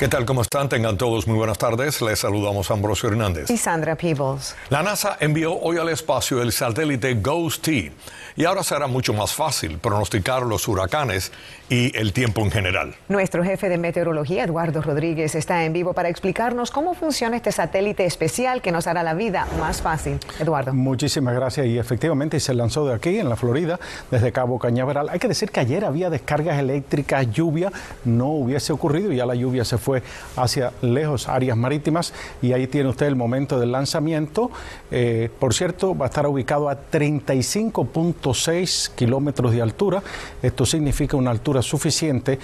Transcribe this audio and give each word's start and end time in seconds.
¿Qué 0.00 0.08
tal? 0.08 0.24
¿Cómo 0.24 0.40
están? 0.40 0.70
Tengan 0.70 0.96
todos 0.96 1.26
muy 1.26 1.36
buenas 1.36 1.58
tardes. 1.58 2.00
Les 2.00 2.18
saludamos 2.18 2.70
a 2.70 2.72
Ambrosio 2.72 3.10
Hernández. 3.10 3.50
Y 3.50 3.58
Sandra 3.58 3.96
Peebles. 3.96 4.56
La 4.70 4.82
NASA 4.82 5.18
envió 5.20 5.54
hoy 5.60 5.76
al 5.76 5.90
espacio 5.90 6.40
el 6.40 6.52
satélite 6.52 7.16
GOES-T 7.16 7.92
y 8.34 8.44
ahora 8.46 8.62
será 8.62 8.86
mucho 8.86 9.12
más 9.12 9.34
fácil 9.34 9.76
pronosticar 9.76 10.44
los 10.44 10.66
huracanes 10.68 11.32
y 11.68 11.94
el 11.98 12.14
tiempo 12.14 12.40
en 12.40 12.50
general. 12.50 12.94
Nuestro 13.08 13.44
jefe 13.44 13.68
de 13.68 13.76
meteorología, 13.76 14.44
Eduardo 14.44 14.80
Rodríguez, 14.80 15.34
está 15.34 15.66
en 15.66 15.74
vivo 15.74 15.92
para 15.92 16.08
explicarnos 16.08 16.70
cómo 16.70 16.94
funciona 16.94 17.36
este 17.36 17.52
satélite 17.52 18.06
especial 18.06 18.62
que 18.62 18.72
nos 18.72 18.86
hará 18.86 19.02
la 19.02 19.12
vida 19.12 19.46
más 19.58 19.82
fácil. 19.82 20.18
Eduardo. 20.38 20.72
Muchísimas 20.72 21.34
gracias 21.34 21.66
y 21.66 21.78
efectivamente 21.78 22.40
se 22.40 22.54
lanzó 22.54 22.86
de 22.86 22.94
aquí, 22.94 23.18
en 23.18 23.28
la 23.28 23.36
Florida, 23.36 23.78
desde 24.10 24.32
Cabo 24.32 24.58
Cañaveral. 24.58 25.10
Hay 25.10 25.18
que 25.18 25.28
decir 25.28 25.50
que 25.50 25.60
ayer 25.60 25.84
había 25.84 26.08
descargas 26.08 26.58
eléctricas, 26.58 27.30
lluvia, 27.30 27.70
no 28.06 28.28
hubiese 28.28 28.72
ocurrido, 28.72 29.12
ya 29.12 29.26
la 29.26 29.34
lluvia 29.34 29.62
se 29.62 29.76
fue 29.76 29.89
hacia 30.36 30.72
lejos, 30.82 31.28
áreas 31.28 31.56
marítimas, 31.56 32.12
y 32.42 32.52
ahí 32.52 32.66
tiene 32.66 32.88
usted 32.88 33.06
el 33.06 33.16
momento 33.16 33.58
del 33.58 33.72
lanzamiento. 33.72 34.50
Eh, 34.90 35.30
por 35.38 35.54
cierto, 35.54 35.96
va 35.96 36.06
a 36.06 36.08
estar 36.08 36.26
ubicado 36.26 36.68
a 36.68 36.90
35.6 36.90 38.94
kilómetros 38.94 39.52
de 39.52 39.62
altura. 39.62 40.02
Esto 40.42 40.66
significa 40.66 41.16
una 41.16 41.30
altura 41.30 41.62
suficiente 41.62 42.38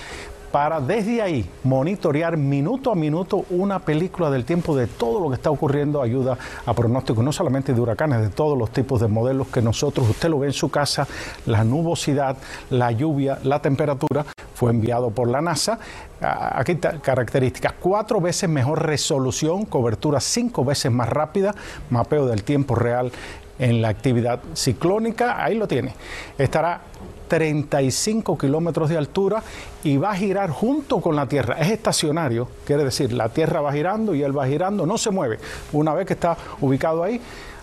para 0.57 0.81
desde 0.81 1.21
ahí 1.21 1.47
monitorear 1.65 2.39
minuto 2.39 2.91
a 2.91 2.95
minuto 2.95 3.45
una 3.51 3.79
película 3.79 4.31
del 4.31 4.47
tiempo 4.47 4.75
de 4.75 4.87
todo 4.87 5.21
lo 5.21 5.29
que 5.29 5.35
está 5.35 5.51
ocurriendo, 5.51 6.01
ayuda 6.01 6.39
a 6.65 6.73
pronósticos 6.73 7.23
no 7.23 7.31
solamente 7.31 7.75
de 7.75 7.81
huracanes, 7.83 8.23
de 8.23 8.31
todos 8.31 8.57
los 8.57 8.71
tipos 8.71 9.03
de 9.03 9.07
modelos 9.07 9.49
que 9.49 9.61
nosotros, 9.61 10.09
usted 10.09 10.31
lo 10.31 10.39
ve 10.39 10.47
en 10.47 10.55
su 10.55 10.71
casa, 10.71 11.07
la 11.45 11.63
nubosidad, 11.63 12.39
la 12.71 12.91
lluvia, 12.91 13.39
la 13.43 13.61
temperatura, 13.61 14.25
fue 14.55 14.71
enviado 14.71 15.11
por 15.11 15.29
la 15.29 15.43
NASA. 15.43 15.79
Aquí 16.23 16.73
está 16.73 17.01
características, 17.01 17.75
cuatro 17.79 18.19
veces 18.23 18.49
mejor 18.49 18.87
resolución, 18.87 19.67
cobertura 19.67 20.21
cinco 20.21 20.65
veces 20.65 20.91
más 20.91 21.11
rápida, 21.11 21.55
mapeo 21.91 22.25
del 22.25 22.45
tiempo 22.45 22.75
real 22.75 23.13
en 23.59 23.83
la 23.83 23.89
actividad 23.89 24.41
ciclónica, 24.55 25.43
ahí 25.43 25.55
lo 25.55 25.67
tiene. 25.67 25.95
Estará 26.39 26.81
35 27.29 28.39
kilómetros 28.39 28.89
de 28.89 28.97
altura 28.97 29.43
y 29.83 29.97
va 29.97 30.13
a 30.13 30.17
girar 30.17 30.51
junto 30.51 31.01
con 31.01 31.17
la 31.17 31.27
Tierra. 31.27 31.57
Es 31.59 31.71
estacionario, 31.71 32.49
quiere 32.65 32.85
decir, 32.85 33.13
la 33.13 33.29
Tierra 33.29 33.61
va 33.61 33.73
girando 33.73 34.15
y 34.15 34.23
él 34.23 34.37
va 34.37 34.47
girando, 34.47 34.87
no 34.87 34.99
se 34.99 35.11
mueve. 35.11 35.39
Una 35.73 35.95
vez 35.95 36.07
que 36.07 36.13
está 36.13 36.37
ubicado 36.61 37.03
ahí, 37.03 37.21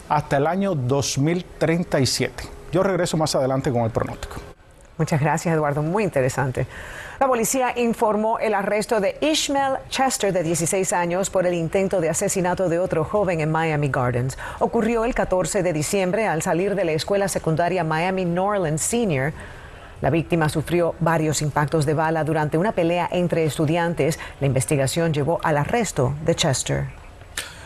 hasta 0.10 0.38
el 0.38 0.48
año 0.48 0.76
2037. 0.76 2.44
Yo 2.72 2.84
regreso 2.84 3.18
más 3.18 3.36
adelante 3.36 3.72
con 3.72 3.84
el 3.84 3.92
pronóstico. 3.92 4.36
Muchas 4.98 5.20
gracias, 5.20 5.54
Eduardo. 5.56 5.82
Muy 5.82 6.04
interesante. 6.04 6.68
La 7.24 7.30
policía 7.30 7.72
informó 7.78 8.38
el 8.38 8.54
arresto 8.54 9.00
de 9.00 9.16
Ishmael 9.22 9.78
Chester, 9.88 10.34
de 10.34 10.44
16 10.44 10.92
años, 10.92 11.30
por 11.30 11.48
el 11.48 11.54
intento 11.54 12.02
de 12.02 12.10
asesinato 12.10 12.68
de 12.68 12.80
otro 12.80 13.06
joven 13.06 13.40
en 13.40 13.50
Miami 13.50 13.88
Gardens. 13.88 14.38
Ocurrió 14.60 15.06
el 15.06 15.16
14 15.16 15.64
de 15.64 15.72
diciembre 15.72 16.28
al 16.28 16.42
salir 16.42 16.76
de 16.76 16.84
la 16.84 16.92
escuela 16.92 17.30
secundaria 17.30 17.86
Miami 17.86 18.26
Norland 18.26 18.78
Senior. 18.78 19.32
La 20.02 20.10
víctima 20.10 20.50
sufrió 20.50 20.96
varios 21.00 21.42
impactos 21.42 21.86
de 21.86 21.94
bala 21.94 22.26
durante 22.26 22.58
una 22.58 22.74
pelea 22.74 23.08
entre 23.10 23.46
estudiantes. 23.46 24.20
La 24.42 24.48
investigación 24.48 25.14
llevó 25.14 25.40
al 25.44 25.56
arresto 25.56 26.14
de 26.26 26.36
Chester. 26.36 27.03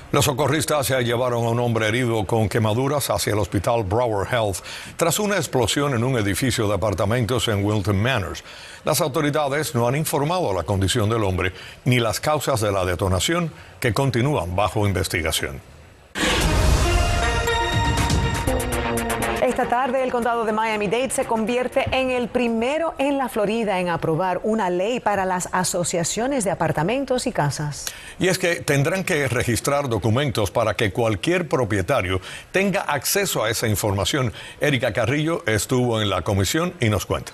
Los 0.10 0.24
socorristas 0.24 0.88
se 0.88 1.04
llevaron 1.04 1.44
a 1.44 1.50
un 1.50 1.60
hombre 1.60 1.90
herido 1.90 2.24
con 2.24 2.48
quemaduras 2.48 3.10
hacia 3.10 3.34
el 3.34 3.40
hospital 3.40 3.84
Broward 3.84 4.34
Health 4.34 4.60
tras 4.96 5.20
una 5.20 5.36
explosión 5.36 5.94
en 5.94 6.04
un 6.06 6.18
edificio 6.18 6.66
de 6.70 6.76
apartamentos 6.76 7.50
en 7.50 7.64
Wilton 7.66 8.02
Manors. 8.02 8.42
Las 8.86 9.02
autoridades 9.02 9.76
no 9.76 9.86
han 9.86 9.98
informado 9.98 10.54
la 10.54 10.64
condición 10.64 11.10
del 11.10 11.26
hombre 11.26 11.52
ni 11.84 12.00
las 12.00 12.22
causas 12.22 12.62
de 12.62 12.72
la 12.72 12.86
detonación 12.86 13.52
que 13.82 13.94
continúan 13.94 14.56
bajo 14.56 14.88
investigación. 14.88 15.60
Esta 19.58 19.70
tarde 19.70 20.04
el 20.04 20.12
condado 20.12 20.46
de 20.46 20.54
Miami-Dade 20.54 21.10
se 21.10 21.26
convierte 21.26 21.84
en 21.92 22.12
el 22.12 22.28
primero 22.28 22.94
en 23.00 23.18
la 23.18 23.28
Florida 23.28 23.80
en 23.80 23.90
aprobar 23.90 24.40
una 24.44 24.70
ley 24.70 25.00
para 25.00 25.26
las 25.26 25.50
asociaciones 25.52 26.44
de 26.44 26.52
apartamentos 26.52 27.26
y 27.26 27.32
casas. 27.32 27.86
Y 28.20 28.28
es 28.28 28.38
que 28.38 28.58
tendrán 28.58 29.04
que 29.04 29.28
registrar 29.28 29.90
documentos 29.90 30.52
para 30.52 30.76
que 30.76 30.92
cualquier 30.92 31.50
propietario 31.50 32.22
tenga 32.52 32.82
acceso 32.82 33.44
a 33.44 33.50
esa 33.50 33.68
información. 33.68 34.32
Erika 34.62 34.94
Carrillo 34.94 35.42
estuvo 35.48 36.00
en 36.04 36.12
la 36.12 36.22
comisión 36.22 36.76
y 36.80 36.90
nos 36.90 37.08
cuenta. 37.08 37.32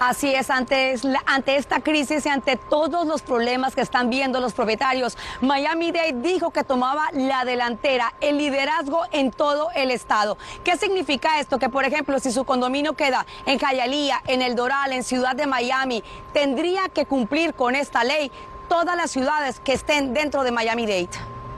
Así 0.00 0.34
es, 0.34 0.50
ante, 0.50 0.94
ante 1.26 1.56
esta 1.56 1.80
crisis 1.80 2.26
y 2.26 2.28
ante 2.28 2.56
todos 2.56 3.06
los 3.06 3.22
problemas 3.22 3.74
que 3.74 3.80
están 3.80 4.10
viendo 4.10 4.40
los 4.40 4.52
propietarios, 4.52 5.16
Miami-Dade 5.40 6.14
dijo 6.14 6.50
que 6.50 6.64
tomaba 6.64 7.08
la 7.12 7.44
delantera, 7.44 8.14
el 8.20 8.38
liderazgo 8.38 9.02
en 9.12 9.30
todo 9.30 9.70
el 9.74 9.90
estado. 9.90 10.36
¿Qué 10.64 10.76
significa 10.76 11.40
esto? 11.40 11.58
Que, 11.58 11.68
por 11.68 11.84
ejemplo, 11.84 12.18
si 12.18 12.32
su 12.32 12.44
condominio 12.44 12.94
queda 12.94 13.26
en 13.46 13.58
Jayalía, 13.58 14.22
en 14.26 14.42
El 14.42 14.54
Doral, 14.54 14.92
en 14.92 15.04
Ciudad 15.04 15.36
de 15.36 15.46
Miami, 15.46 16.02
tendría 16.32 16.88
que 16.88 17.06
cumplir 17.06 17.54
con 17.54 17.74
esta 17.74 18.04
ley 18.04 18.30
todas 18.68 18.96
las 18.96 19.10
ciudades 19.10 19.60
que 19.60 19.72
estén 19.72 20.14
dentro 20.14 20.42
de 20.44 20.50
Miami-Dade. 20.50 21.10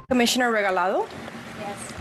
Commissioner 0.08 0.50
Regalado. 0.50 1.06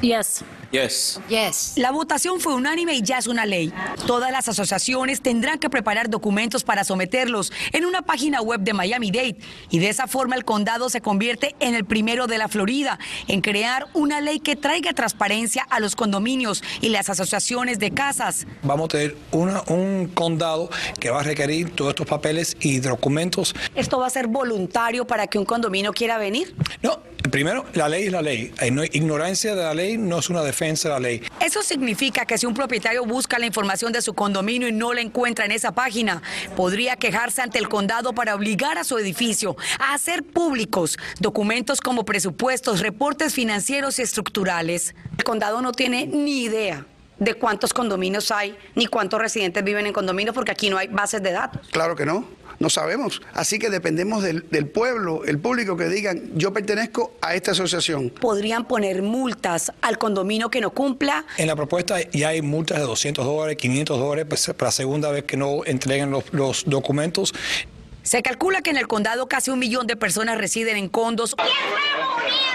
Yes. 0.02 0.44
Yes. 0.44 0.63
Yes. 0.74 1.74
La 1.76 1.92
votación 1.92 2.40
fue 2.40 2.56
unánime 2.56 2.96
y 2.96 3.04
ya 3.04 3.20
es 3.20 3.28
una 3.28 3.46
ley. 3.46 3.72
Todas 4.08 4.32
las 4.32 4.48
asociaciones 4.50 5.22
tendrán 5.22 5.60
que 5.60 5.70
preparar 5.70 6.10
documentos 6.10 6.64
para 6.64 6.84
someterlos 6.84 7.54
en 7.74 7.86
una 7.86 8.02
página 8.02 8.42
web 8.42 8.62
de 8.62 8.74
Miami-Dade 8.74 9.38
y 9.70 9.78
de 9.78 9.90
esa 9.90 10.08
forma 10.08 10.36
el 10.36 10.46
condado 10.46 10.90
se 10.90 11.00
convierte 11.00 11.56
en 11.60 11.76
el 11.76 11.86
primero 11.86 12.26
de 12.26 12.40
la 12.40 12.48
Florida 12.48 12.98
en 13.28 13.42
crear 13.42 13.86
una 13.94 14.20
ley 14.20 14.40
que 14.40 14.56
traiga 14.56 14.94
transparencia 14.94 15.62
a 15.70 15.80
los 15.80 15.96
condominios 15.96 16.64
y 16.82 16.90
las 16.90 17.08
asociaciones 17.08 17.78
de 17.78 17.92
casas. 17.92 18.48
Vamos 18.64 18.86
a 18.86 18.88
tener 18.88 19.16
un 19.32 20.12
condado 20.16 20.72
que 21.00 21.12
va 21.12 21.20
a 21.20 21.24
requerir 21.24 21.70
todos 21.70 21.92
estos 21.92 22.08
papeles 22.08 22.58
y 22.62 22.80
documentos. 22.80 23.54
¿Esto 23.76 24.00
va 24.00 24.08
a 24.08 24.10
ser 24.10 24.26
voluntario 24.26 25.06
para 25.06 25.28
que 25.28 25.38
un 25.38 25.46
condominio 25.46 25.94
quiera 25.94 26.18
venir? 26.18 26.56
No, 26.82 27.00
primero, 27.30 27.64
la 27.76 27.88
ley 27.88 28.06
es 28.06 28.12
la 28.12 28.24
ley. 28.24 28.52
Ignorancia 28.94 29.54
de 29.54 29.62
la 29.62 29.76
ley 29.76 30.00
no 30.00 30.18
es 30.18 30.32
una 30.32 30.42
defensa 30.42 30.63
la 30.64 31.00
ley. 31.00 31.22
Eso 31.40 31.62
significa 31.62 32.26
que 32.26 32.38
si 32.38 32.46
un 32.46 32.54
propietario 32.54 33.06
busca 33.06 33.38
la 33.38 33.46
información 33.46 33.92
de 33.92 34.02
su 34.02 34.14
condominio 34.14 34.68
y 34.68 34.72
no 34.72 34.94
la 34.94 35.02
encuentra 35.02 35.46
en 35.46 35.52
esa 35.52 35.74
página, 35.74 36.22
podría 36.56 36.96
quejarse 36.96 37.42
ante 37.42 37.60
el 37.60 37.68
condado 37.68 38.14
para 38.14 38.36
obligar 38.36 38.78
a 38.78 38.84
su 38.84 38.98
edificio 38.98 39.56
a 39.80 39.94
hacer 39.94 40.24
públicos 40.24 40.98
documentos 41.20 41.82
como 41.82 42.06
presupuestos, 42.06 42.80
reportes 42.80 43.34
financieros 43.34 44.00
y 44.00 44.04
estructurales. 44.04 44.96
El 45.18 45.24
condado 45.24 45.62
no 45.62 45.74
tiene 45.74 46.08
ni 46.08 46.44
idea 46.44 46.86
de 47.20 47.34
cuántos 47.36 47.74
condominios 47.74 48.32
hay 48.32 48.58
ni 48.76 48.88
cuántos 48.88 49.20
residentes 49.20 49.64
viven 49.64 49.86
en 49.86 49.94
condominios 49.94 50.34
porque 50.34 50.52
aquí 50.52 50.70
no 50.70 50.78
hay 50.78 50.88
bases 50.88 51.22
de 51.22 51.32
datos. 51.32 51.68
Claro 51.72 51.96
que 51.96 52.06
no 52.06 52.26
no 52.60 52.70
sabemos. 52.70 53.22
Así 53.34 53.60
que 53.60 53.70
dependemos 53.70 54.24
del, 54.24 54.44
pueblo, 54.68 55.24
el 55.26 55.40
público 55.40 55.78
que 55.78 55.88
digan, 55.88 56.32
yo 56.36 56.54
pertenezco 56.54 57.14
a 57.22 57.36
esta 57.36 57.52
asociación. 57.52 58.10
¿Podrían 58.10 58.66
poner 58.66 59.02
multas 59.02 59.72
al 59.82 59.98
condominio 59.98 60.50
que 60.50 60.62
no 60.62 60.72
cumpla? 60.72 61.26
En 61.38 61.48
la 61.48 61.56
propuesta 61.56 61.98
ya 62.12 62.30
hay 62.30 62.42
multas 62.42 62.80
de 62.80 62.86
200 62.86 63.26
dólares, 63.26 63.58
500 63.58 64.00
dólares 64.00 64.26
pues, 64.28 64.46
para 64.58 64.68
la 64.68 64.72
segunda 64.72 65.12
vez 65.12 65.24
que 65.26 65.38
no 65.38 65.66
entreguen 65.66 66.12
los, 66.12 66.26
los 66.34 66.64
documentos. 66.66 67.34
Se 68.04 68.22
calcula 68.22 68.62
que 68.62 68.70
en 68.70 68.78
el 68.78 68.88
condado 68.88 69.28
casi 69.28 69.50
un 69.50 69.60
millón 69.60 69.88
de 69.88 69.96
personas 69.96 70.38
residen 70.38 70.76
en 70.76 70.90
condos. 70.90 71.36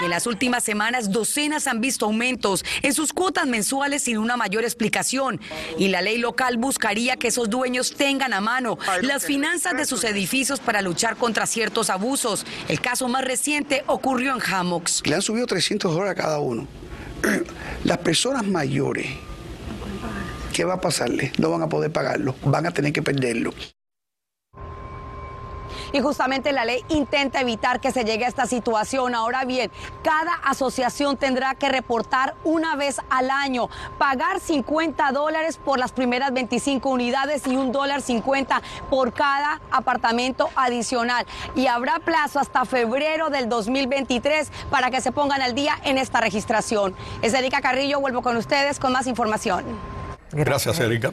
En 0.03 0.11
las 0.11 0.27
últimas 0.27 0.62
semanas, 0.62 1.11
docenas 1.11 1.66
han 1.66 1.81
visto 1.81 2.06
aumentos 2.06 2.64
en 2.82 2.94
sus 2.94 3.12
cuotas 3.12 3.47
mensuales 3.47 4.03
sin 4.03 4.19
una 4.19 4.37
mayor 4.37 4.64
explicación. 4.64 5.41
Y 5.76 5.88
la 5.88 6.03
ley 6.03 6.19
local 6.19 6.56
buscaría 6.56 7.17
que 7.17 7.29
esos 7.29 7.50
dueños 7.50 7.94
tengan 7.94 8.32
a 8.32 8.41
mano 8.41 8.79
las 9.03 9.25
finanzas 9.25 9.76
de 9.76 9.85
sus 9.85 10.05
edificios 10.05 10.61
para 10.61 10.82
luchar 10.82 11.17
contra 11.17 11.47
ciertos 11.47 11.91
abusos. 11.91 12.47
El 12.69 12.81
caso 12.81 13.08
más 13.08 13.25
reciente 13.25 13.82
ocurrió 13.87 14.35
en 14.35 14.41
Hammocks. 14.41 15.03
Le 15.05 15.14
han 15.14 15.23
subido 15.23 15.47
300 15.47 15.93
dólares 15.93 16.19
a 16.19 16.23
cada 16.23 16.38
uno. 16.38 16.67
Las 17.85 17.99
personas 17.99 18.47
mayores, 18.47 19.06
¿qué 20.53 20.64
va 20.64 20.75
a 20.75 20.81
pasarle? 20.81 21.32
No 21.38 21.50
van 21.50 21.62
a 21.62 21.69
poder 21.69 21.91
pagarlo, 21.91 22.37
van 22.44 22.67
a 22.67 22.70
tener 22.70 22.93
que 22.93 23.03
perderlo. 23.03 23.53
Y 25.93 26.00
justamente 26.00 26.52
la 26.52 26.64
ley 26.64 26.85
intenta 26.88 27.40
evitar 27.40 27.81
que 27.81 27.93
se 27.93 28.05
llegue 28.05 28.25
a 28.25 28.29
esta 28.29 28.46
situación. 28.46 29.14
Ahora 29.14 29.44
bien, 29.44 29.70
cada 30.02 30.35
asociación 30.44 31.17
tendrá 31.17 31.55
que 31.55 31.69
reportar 31.69 32.35
una 32.44 32.76
vez 32.76 33.00
al 33.11 33.31
año, 33.31 33.69
pagar 33.99 34.40
50 34.40 35.11
dólares 35.12 35.58
por 35.58 35.79
las 35.79 35.93
primeras 35.93 36.32
25 36.32 36.88
unidades 36.88 37.46
y 37.46 37.56
un 37.56 37.73
dólar 37.73 38.02
50 38.02 38.62
por 38.90 39.12
cada 39.12 39.61
apartamento 39.70 40.50
adicional. 40.56 41.26
Y 41.55 41.67
habrá 41.67 41.99
plazo 41.99 42.38
hasta 42.38 42.64
febrero 42.64 43.31
del 43.31 43.49
2023 43.49 44.50
para 44.70 44.91
que 44.91 45.00
se 45.00 45.12
pongan 45.12 45.43
al 45.43 45.55
día 45.55 45.75
en 45.84 45.99
esta 45.99 46.20
registración. 46.20 46.94
Es 47.23 47.34
Erika 47.34 47.61
Carrillo, 47.61 48.00
vuelvo 48.00 48.23
con 48.23 48.37
ustedes 48.37 48.79
con 48.79 48.93
más 48.93 49.06
información. 49.06 49.64
Gracias, 50.32 50.79
Erika. 50.81 51.12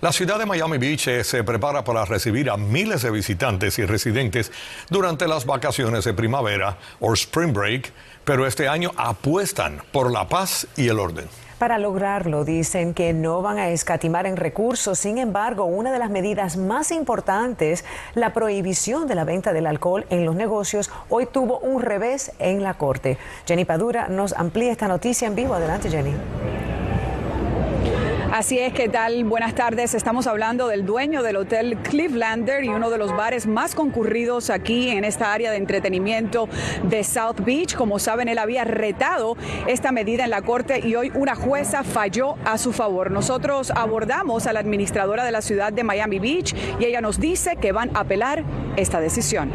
La 0.00 0.12
ciudad 0.12 0.38
de 0.38 0.46
Miami 0.46 0.78
Beach 0.78 1.08
eh, 1.08 1.24
se 1.24 1.42
prepara 1.42 1.82
para 1.82 2.04
recibir 2.04 2.50
a 2.50 2.56
miles 2.56 3.02
de 3.02 3.10
visitantes 3.10 3.80
y 3.80 3.84
residentes 3.84 4.52
durante 4.90 5.26
las 5.26 5.44
vacaciones 5.44 6.04
de 6.04 6.14
primavera 6.14 6.78
o 7.00 7.12
spring 7.14 7.52
break, 7.52 7.92
pero 8.22 8.46
este 8.46 8.68
año 8.68 8.92
apuestan 8.96 9.82
por 9.90 10.12
la 10.12 10.28
paz 10.28 10.68
y 10.76 10.86
el 10.86 11.00
orden. 11.00 11.26
Para 11.58 11.78
lograrlo, 11.78 12.44
dicen 12.44 12.94
que 12.94 13.12
no 13.12 13.42
van 13.42 13.58
a 13.58 13.70
escatimar 13.70 14.26
en 14.26 14.36
recursos. 14.36 15.00
Sin 15.00 15.18
embargo, 15.18 15.64
una 15.64 15.90
de 15.90 15.98
las 15.98 16.10
medidas 16.10 16.56
más 16.56 16.92
importantes, 16.92 17.84
la 18.14 18.32
prohibición 18.32 19.08
de 19.08 19.16
la 19.16 19.24
venta 19.24 19.52
del 19.52 19.66
alcohol 19.66 20.06
en 20.10 20.24
los 20.24 20.36
negocios, 20.36 20.92
hoy 21.08 21.26
tuvo 21.26 21.58
un 21.58 21.82
revés 21.82 22.30
en 22.38 22.62
la 22.62 22.74
Corte. 22.74 23.18
Jenny 23.48 23.64
Padura 23.64 24.06
nos 24.06 24.32
amplía 24.34 24.70
esta 24.70 24.86
noticia 24.86 25.26
en 25.26 25.34
vivo. 25.34 25.54
Adelante, 25.54 25.90
Jenny. 25.90 26.14
Así 28.32 28.58
es, 28.58 28.74
¿qué 28.74 28.88
tal? 28.88 29.24
Buenas 29.24 29.54
tardes. 29.54 29.94
Estamos 29.94 30.26
hablando 30.26 30.68
del 30.68 30.84
dueño 30.84 31.22
del 31.22 31.36
Hotel 31.36 31.78
Clevelander 31.78 32.62
y 32.62 32.68
uno 32.68 32.90
de 32.90 32.98
los 32.98 33.16
bares 33.16 33.46
más 33.46 33.74
concurridos 33.74 34.50
aquí 34.50 34.90
en 34.90 35.04
esta 35.04 35.32
área 35.32 35.50
de 35.50 35.56
entretenimiento 35.56 36.46
de 36.84 37.04
South 37.04 37.40
Beach. 37.44 37.74
Como 37.74 37.98
saben, 37.98 38.28
él 38.28 38.38
había 38.38 38.64
retado 38.64 39.36
esta 39.66 39.92
medida 39.92 40.24
en 40.24 40.30
la 40.30 40.42
corte 40.42 40.86
y 40.86 40.94
hoy 40.94 41.10
una 41.14 41.34
jueza 41.34 41.82
falló 41.82 42.36
a 42.44 42.58
su 42.58 42.72
favor. 42.72 43.10
Nosotros 43.10 43.72
abordamos 43.74 44.46
a 44.46 44.52
la 44.52 44.60
administradora 44.60 45.24
de 45.24 45.32
la 45.32 45.40
ciudad 45.40 45.72
de 45.72 45.82
Miami 45.82 46.18
Beach 46.18 46.54
y 46.78 46.84
ella 46.84 47.00
nos 47.00 47.18
dice 47.18 47.56
que 47.56 47.72
van 47.72 47.90
a 47.96 48.00
apelar 48.00 48.44
esta 48.76 49.00
decisión. 49.00 49.50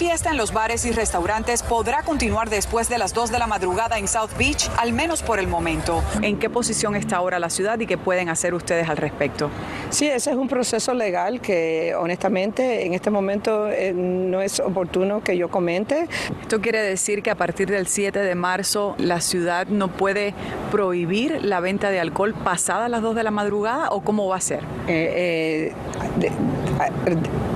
La 0.00 0.06
fiesta 0.06 0.30
en 0.30 0.38
los 0.38 0.54
bares 0.54 0.86
y 0.86 0.92
restaurantes 0.92 1.62
podrá 1.62 2.02
continuar 2.02 2.48
después 2.48 2.88
de 2.88 2.96
las 2.96 3.12
2 3.12 3.30
de 3.30 3.38
la 3.38 3.46
madrugada 3.46 3.98
en 3.98 4.08
South 4.08 4.30
Beach, 4.38 4.70
al 4.78 4.94
menos 4.94 5.22
por 5.22 5.38
el 5.38 5.46
momento. 5.46 6.02
¿En 6.22 6.38
qué 6.38 6.48
posición 6.48 6.96
está 6.96 7.18
ahora 7.18 7.38
la 7.38 7.50
ciudad 7.50 7.78
y 7.78 7.86
qué 7.86 7.98
pueden 7.98 8.30
hacer 8.30 8.54
ustedes 8.54 8.88
al 8.88 8.96
respecto? 8.96 9.50
Sí, 9.90 10.06
ese 10.06 10.30
es 10.30 10.36
un 10.36 10.48
proceso 10.48 10.94
legal 10.94 11.42
que 11.42 11.94
honestamente 11.94 12.86
en 12.86 12.94
este 12.94 13.10
momento 13.10 13.68
eh, 13.68 13.92
no 13.92 14.40
es 14.40 14.58
oportuno 14.60 15.22
que 15.22 15.36
yo 15.36 15.50
comente. 15.50 16.08
¿Esto 16.40 16.62
quiere 16.62 16.80
decir 16.80 17.22
que 17.22 17.30
a 17.30 17.36
partir 17.36 17.70
del 17.70 17.86
7 17.86 18.20
de 18.20 18.34
marzo 18.34 18.94
la 18.96 19.20
ciudad 19.20 19.66
no 19.66 19.88
puede 19.88 20.32
prohibir 20.70 21.44
la 21.44 21.60
venta 21.60 21.90
de 21.90 22.00
alcohol 22.00 22.32
pasada 22.32 22.88
las 22.88 23.02
2 23.02 23.16
de 23.16 23.22
la 23.22 23.30
madrugada 23.30 23.90
o 23.90 24.00
cómo 24.00 24.26
va 24.28 24.36
a 24.36 24.40
ser? 24.40 24.60
Eh, 24.88 25.74
eh, 26.22 26.30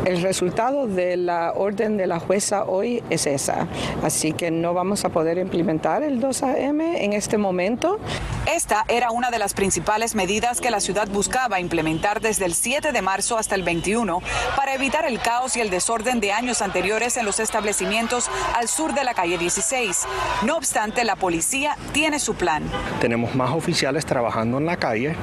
el 0.04 0.22
resultado 0.22 0.86
de 0.86 1.16
la 1.16 1.52
orden 1.52 1.96
de 1.96 2.06
la 2.06 2.18
jueza 2.18 2.64
hoy 2.64 3.02
es 3.10 3.26
esa. 3.26 3.66
Así 4.02 4.32
que 4.32 4.50
no 4.50 4.74
vamos 4.74 5.04
a 5.04 5.08
poder 5.08 5.38
implementar 5.38 6.02
el 6.02 6.20
2 6.20 6.42
AM 6.42 6.80
en 6.80 7.12
este 7.12 7.38
momento. 7.38 7.98
Esta 8.54 8.84
era 8.88 9.10
una 9.10 9.30
de 9.30 9.38
las 9.38 9.54
principales 9.54 10.14
medidas 10.14 10.60
que 10.60 10.70
la 10.70 10.80
ciudad 10.80 11.08
buscaba 11.08 11.60
implementar 11.60 12.20
desde 12.20 12.44
el 12.44 12.54
7 12.54 12.92
de 12.92 13.02
marzo 13.02 13.38
hasta 13.38 13.54
el 13.54 13.62
21 13.62 14.20
para 14.56 14.74
evitar 14.74 15.06
el 15.06 15.18
caos 15.20 15.56
y 15.56 15.60
el 15.60 15.70
desorden 15.70 16.20
de 16.20 16.32
años 16.32 16.60
anteriores 16.60 17.16
en 17.16 17.24
los 17.24 17.40
establecimientos 17.40 18.28
al 18.54 18.68
sur 18.68 18.94
de 18.94 19.04
la 19.04 19.14
calle 19.14 19.38
16. 19.38 20.06
No 20.44 20.56
obstante, 20.56 21.04
la 21.04 21.16
policía 21.16 21.76
tiene 21.92 22.18
su 22.18 22.34
plan. 22.34 22.62
Tenemos 23.00 23.34
más 23.34 23.50
oficiales 23.50 24.04
trabajando 24.04 24.58
en 24.58 24.66
la 24.66 24.76
calle. 24.76 25.14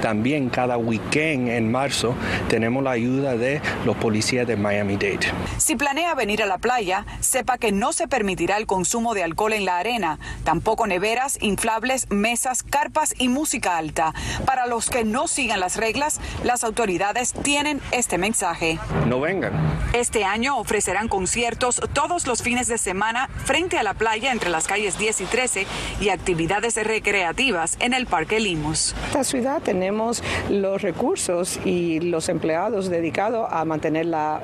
También 0.00 0.48
cada 0.48 0.78
weekend 0.78 1.48
en 1.48 1.70
marzo 1.70 2.14
tenemos 2.48 2.82
la 2.82 2.92
ayuda 2.92 3.36
de 3.36 3.49
los 3.84 3.96
policías 3.96 4.46
de 4.46 4.56
Miami-Dade. 4.56 5.32
Si 5.58 5.76
planea 5.76 6.14
venir 6.14 6.42
a 6.42 6.46
la 6.46 6.58
playa, 6.58 7.06
sepa 7.20 7.58
que 7.58 7.72
no 7.72 7.92
se 7.92 8.08
permitirá 8.08 8.56
el 8.56 8.66
consumo 8.66 9.14
de 9.14 9.24
alcohol 9.24 9.52
en 9.52 9.64
la 9.64 9.78
arena, 9.78 10.18
tampoco 10.44 10.86
neveras, 10.86 11.38
inflables, 11.40 12.10
mesas, 12.10 12.62
carpas 12.62 13.14
y 13.18 13.28
música 13.28 13.76
alta. 13.76 14.14
Para 14.44 14.66
los 14.66 14.90
que 14.90 15.04
no 15.04 15.26
sigan 15.28 15.60
las 15.60 15.76
reglas, 15.76 16.20
las 16.44 16.64
autoridades 16.64 17.32
tienen 17.32 17.80
este 17.90 18.18
mensaje. 18.18 18.78
No 19.06 19.20
vengan. 19.20 19.52
Este 19.92 20.24
año 20.24 20.58
ofrecerán 20.58 21.08
conciertos 21.08 21.80
todos 21.92 22.26
los 22.26 22.42
fines 22.42 22.68
de 22.68 22.78
semana 22.78 23.28
frente 23.44 23.78
a 23.78 23.82
la 23.82 23.94
playa 23.94 24.32
entre 24.32 24.50
las 24.50 24.66
calles 24.66 24.98
10 24.98 25.22
y 25.22 25.24
13 25.24 25.66
y 26.00 26.08
actividades 26.10 26.76
recreativas 26.76 27.76
en 27.80 27.94
el 27.94 28.06
Parque 28.06 28.40
Limos. 28.40 28.94
Esta 29.06 29.24
ciudad 29.24 29.62
tenemos 29.62 30.22
los 30.48 30.82
recursos 30.82 31.58
y 31.64 32.00
los 32.00 32.28
empleados 32.28 32.88
dedicados 32.88 33.39
a 33.48 33.64
mantener 33.64 34.06
la, 34.06 34.42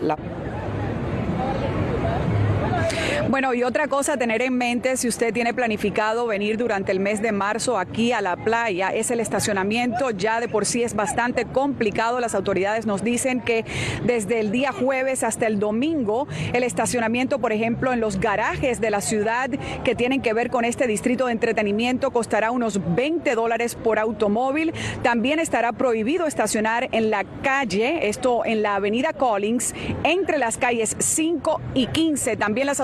bueno, 3.28 3.54
y 3.54 3.64
otra 3.64 3.88
cosa 3.88 4.12
a 4.12 4.16
tener 4.16 4.40
en 4.42 4.56
mente 4.56 4.96
si 4.96 5.08
usted 5.08 5.34
tiene 5.34 5.52
planificado 5.52 6.26
venir 6.26 6.56
durante 6.56 6.92
el 6.92 7.00
mes 7.00 7.20
de 7.20 7.32
marzo 7.32 7.76
aquí 7.76 8.12
a 8.12 8.20
la 8.20 8.36
playa 8.36 8.90
es 8.90 9.10
el 9.10 9.20
estacionamiento. 9.20 10.10
Ya 10.10 10.40
de 10.40 10.48
por 10.48 10.64
sí 10.64 10.82
es 10.82 10.94
bastante 10.94 11.44
complicado. 11.44 12.20
Las 12.20 12.34
autoridades 12.34 12.86
nos 12.86 13.02
dicen 13.02 13.40
que 13.40 13.64
desde 14.04 14.38
el 14.38 14.52
día 14.52 14.70
jueves 14.72 15.24
hasta 15.24 15.46
el 15.46 15.58
domingo 15.58 16.28
el 16.52 16.62
estacionamiento, 16.62 17.40
por 17.40 17.52
ejemplo, 17.52 17.92
en 17.92 18.00
los 18.00 18.20
garajes 18.20 18.80
de 18.80 18.90
la 18.90 19.00
ciudad 19.00 19.50
que 19.82 19.94
tienen 19.94 20.22
que 20.22 20.32
ver 20.32 20.50
con 20.50 20.64
este 20.64 20.86
distrito 20.86 21.26
de 21.26 21.32
entretenimiento 21.32 22.12
costará 22.12 22.50
unos 22.50 22.80
20 22.94 23.34
dólares 23.34 23.74
por 23.74 23.98
automóvil. 23.98 24.72
También 25.02 25.40
estará 25.40 25.72
prohibido 25.72 26.26
estacionar 26.26 26.88
en 26.92 27.10
la 27.10 27.24
calle, 27.42 28.08
esto 28.08 28.44
en 28.44 28.62
la 28.62 28.76
avenida 28.76 29.12
Collins, 29.12 29.74
entre 30.04 30.38
las 30.38 30.58
calles 30.58 30.96
5 30.98 31.60
y 31.74 31.88
15. 31.88 32.36
También 32.36 32.66
las 32.66 32.80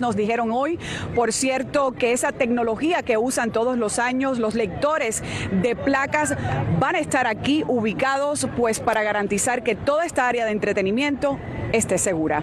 nos 0.00 0.16
dijeron 0.16 0.50
hoy, 0.52 0.78
por 1.14 1.32
cierto, 1.32 1.92
que 1.92 2.12
esa 2.12 2.32
tecnología 2.32 3.02
que 3.02 3.16
usan 3.16 3.52
todos 3.52 3.78
los 3.78 3.98
años 3.98 4.38
los 4.38 4.54
lectores 4.54 5.22
de 5.62 5.76
placas 5.76 6.36
van 6.78 6.96
a 6.96 6.98
estar 6.98 7.26
aquí 7.26 7.64
ubicados 7.66 8.48
pues 8.56 8.80
para 8.80 9.02
garantizar 9.02 9.62
que 9.62 9.74
toda 9.74 10.04
esta 10.04 10.28
área 10.28 10.44
de 10.44 10.52
entretenimiento 10.52 11.38
esté 11.72 11.98
segura. 11.98 12.42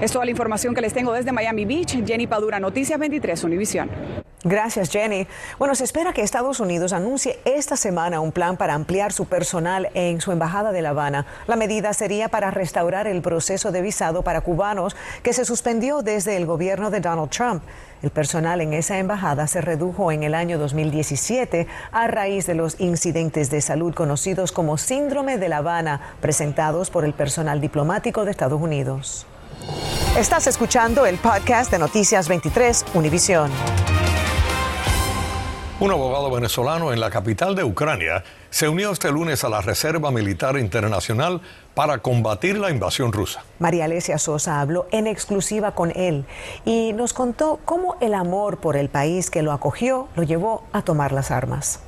Es 0.00 0.12
toda 0.12 0.24
la 0.24 0.30
información 0.30 0.74
que 0.74 0.80
les 0.80 0.92
tengo 0.92 1.12
desde 1.12 1.32
Miami 1.32 1.64
Beach. 1.64 2.04
Jenny 2.04 2.26
Padura, 2.26 2.60
Noticias 2.60 2.98
23, 2.98 3.44
Univisión. 3.44 4.23
Gracias, 4.46 4.90
Jenny. 4.90 5.26
Bueno, 5.58 5.74
se 5.74 5.84
espera 5.84 6.12
que 6.12 6.20
Estados 6.20 6.60
Unidos 6.60 6.92
anuncie 6.92 7.38
esta 7.46 7.78
semana 7.78 8.20
un 8.20 8.30
plan 8.30 8.58
para 8.58 8.74
ampliar 8.74 9.10
su 9.10 9.24
personal 9.24 9.88
en 9.94 10.20
su 10.20 10.32
embajada 10.32 10.70
de 10.70 10.82
La 10.82 10.90
Habana. 10.90 11.24
La 11.46 11.56
medida 11.56 11.94
sería 11.94 12.28
para 12.28 12.50
restaurar 12.50 13.06
el 13.06 13.22
proceso 13.22 13.72
de 13.72 13.80
visado 13.80 14.22
para 14.22 14.42
cubanos 14.42 14.96
que 15.22 15.32
se 15.32 15.46
suspendió 15.46 16.02
desde 16.02 16.36
el 16.36 16.44
gobierno 16.44 16.90
de 16.90 17.00
Donald 17.00 17.30
Trump. 17.30 17.62
El 18.02 18.10
personal 18.10 18.60
en 18.60 18.74
esa 18.74 18.98
embajada 18.98 19.46
se 19.46 19.62
redujo 19.62 20.12
en 20.12 20.22
el 20.22 20.34
año 20.34 20.58
2017 20.58 21.66
a 21.90 22.06
raíz 22.06 22.46
de 22.46 22.54
los 22.54 22.78
incidentes 22.80 23.48
de 23.48 23.62
salud 23.62 23.94
conocidos 23.94 24.52
como 24.52 24.76
síndrome 24.76 25.38
de 25.38 25.48
La 25.48 25.58
Habana 25.58 26.02
presentados 26.20 26.90
por 26.90 27.06
el 27.06 27.14
personal 27.14 27.62
diplomático 27.62 28.26
de 28.26 28.32
Estados 28.32 28.60
Unidos. 28.60 29.26
Estás 30.18 30.46
escuchando 30.46 31.06
el 31.06 31.16
podcast 31.16 31.70
de 31.70 31.78
Noticias 31.78 32.28
23 32.28 32.84
Univisión. 32.92 33.50
Un 35.80 35.90
abogado 35.90 36.30
venezolano 36.30 36.92
en 36.92 37.00
la 37.00 37.10
capital 37.10 37.56
de 37.56 37.64
Ucrania 37.64 38.22
se 38.48 38.68
unió 38.68 38.92
este 38.92 39.10
lunes 39.10 39.42
a 39.42 39.48
la 39.48 39.60
Reserva 39.60 40.12
Militar 40.12 40.56
Internacional 40.56 41.40
para 41.74 41.98
combatir 41.98 42.58
la 42.58 42.70
invasión 42.70 43.12
rusa. 43.12 43.42
María 43.58 43.86
Alesia 43.86 44.18
Sosa 44.18 44.60
habló 44.60 44.86
en 44.92 45.08
exclusiva 45.08 45.74
con 45.74 45.90
él 45.96 46.26
y 46.64 46.92
nos 46.92 47.12
contó 47.12 47.58
cómo 47.64 47.96
el 48.00 48.14
amor 48.14 48.58
por 48.58 48.76
el 48.76 48.88
país 48.88 49.30
que 49.30 49.42
lo 49.42 49.50
acogió 49.50 50.06
lo 50.14 50.22
llevó 50.22 50.62
a 50.72 50.82
tomar 50.82 51.10
las 51.10 51.32
armas. 51.32 51.80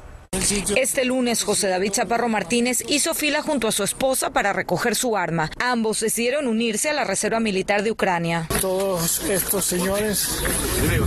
Este 0.76 1.04
lunes, 1.04 1.42
José 1.42 1.68
David 1.68 1.92
Chaparro 1.92 2.28
Martínez 2.28 2.84
hizo 2.88 3.14
fila 3.14 3.40
junto 3.40 3.68
a 3.68 3.72
su 3.72 3.82
esposa 3.82 4.30
para 4.30 4.52
recoger 4.52 4.94
su 4.94 5.16
arma. 5.16 5.50
Ambos 5.58 6.00
decidieron 6.00 6.46
unirse 6.46 6.90
a 6.90 6.92
la 6.92 7.04
Reserva 7.04 7.40
Militar 7.40 7.82
de 7.82 7.90
Ucrania. 7.90 8.46
Todos 8.60 9.24
estos 9.24 9.64
señores 9.64 10.42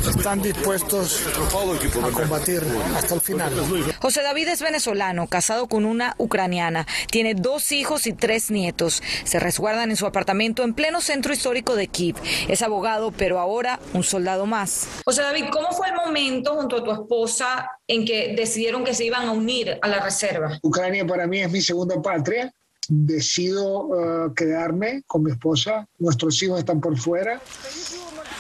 están 0.09 0.41
dispuestos 0.41 1.21
a 1.27 2.11
combatir 2.11 2.63
hasta 2.95 3.13
el 3.13 3.21
final. 3.21 3.53
José 3.99 4.23
David 4.23 4.47
es 4.47 4.61
venezolano, 4.61 5.27
casado 5.27 5.67
con 5.67 5.85
una 5.85 6.15
ucraniana. 6.17 6.87
Tiene 7.11 7.35
dos 7.35 7.71
hijos 7.71 8.07
y 8.07 8.13
tres 8.13 8.49
nietos. 8.49 9.03
Se 9.25 9.39
resguardan 9.39 9.91
en 9.91 9.95
su 9.95 10.07
apartamento 10.07 10.63
en 10.63 10.73
pleno 10.73 11.01
centro 11.01 11.33
histórico 11.33 11.75
de 11.75 11.87
Kiev. 11.87 12.15
Es 12.47 12.63
abogado, 12.63 13.11
pero 13.11 13.39
ahora 13.39 13.79
un 13.93 14.03
soldado 14.03 14.47
más. 14.47 14.87
José 15.05 15.21
David, 15.21 15.45
¿cómo 15.51 15.71
fue 15.71 15.87
el 15.89 15.95
momento 15.95 16.55
junto 16.55 16.77
a 16.77 16.83
tu 16.83 16.91
esposa 16.91 17.69
en 17.87 18.05
que 18.05 18.33
decidieron 18.35 18.83
que 18.83 18.93
se 18.93 19.05
iban 19.05 19.18
a 19.27 19.31
unir 19.31 19.77
a 19.81 19.87
la 19.87 19.99
reserva? 19.99 20.57
Ucrania 20.61 21.05
para 21.05 21.27
mí 21.27 21.39
es 21.39 21.51
mi 21.51 21.61
segunda 21.61 22.01
patria 22.01 22.51
decido 22.89 24.27
eh, 24.27 24.33
quedarme 24.35 25.03
con 25.05 25.23
mi 25.23 25.31
esposa, 25.31 25.87
nuestros 25.99 26.41
hijos 26.41 26.59
están 26.59 26.81
por 26.81 26.97
fuera 26.97 27.39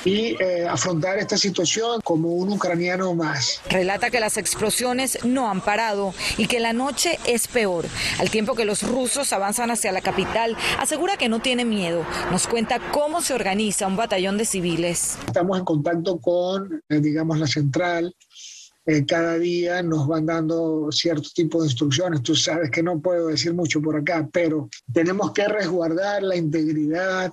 y 0.05 0.41
eh, 0.41 0.65
afrontar 0.67 1.17
esta 1.17 1.37
situación 1.37 2.01
como 2.03 2.29
un 2.29 2.53
ucraniano 2.53 3.13
más. 3.13 3.61
Relata 3.69 4.09
que 4.09 4.19
las 4.19 4.37
explosiones 4.37 5.19
no 5.23 5.49
han 5.49 5.61
parado 5.61 6.13
y 6.37 6.47
que 6.47 6.59
la 6.59 6.73
noche 6.73 7.19
es 7.25 7.47
peor. 7.47 7.85
Al 8.19 8.29
tiempo 8.29 8.55
que 8.55 8.65
los 8.65 8.83
rusos 8.83 9.33
avanzan 9.33 9.71
hacia 9.71 9.91
la 9.91 10.01
capital, 10.01 10.55
asegura 10.79 11.17
que 11.17 11.29
no 11.29 11.41
tiene 11.41 11.65
miedo. 11.65 12.05
Nos 12.31 12.47
cuenta 12.47 12.79
cómo 12.91 13.21
se 13.21 13.33
organiza 13.33 13.87
un 13.87 13.97
batallón 13.97 14.37
de 14.37 14.45
civiles. 14.45 15.17
Estamos 15.27 15.59
en 15.59 15.65
contacto 15.65 16.19
con, 16.19 16.81
eh, 16.89 16.99
digamos, 16.99 17.37
la 17.37 17.47
central. 17.47 18.15
Eh, 18.85 19.05
cada 19.05 19.37
día 19.37 19.83
nos 19.83 20.07
van 20.07 20.25
dando 20.25 20.91
cierto 20.91 21.29
tipo 21.33 21.61
de 21.61 21.67
instrucciones. 21.67 22.23
Tú 22.23 22.35
sabes 22.35 22.71
que 22.71 22.81
no 22.81 22.99
puedo 22.99 23.27
decir 23.27 23.53
mucho 23.53 23.81
por 23.81 23.95
acá, 23.95 24.27
pero 24.31 24.69
tenemos 24.91 25.31
que 25.31 25.47
resguardar 25.47 26.23
la 26.23 26.35
integridad, 26.35 27.31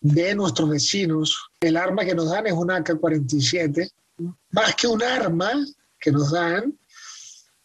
de 0.00 0.34
nuestros 0.34 0.68
vecinos. 0.70 1.50
El 1.60 1.76
arma 1.76 2.04
que 2.04 2.14
nos 2.14 2.30
dan 2.30 2.46
es 2.46 2.52
una 2.52 2.76
AK-47. 2.76 3.90
Más 4.50 4.74
que 4.74 4.86
un 4.86 5.02
arma 5.02 5.52
que 6.00 6.12
nos 6.12 6.32
dan, 6.32 6.76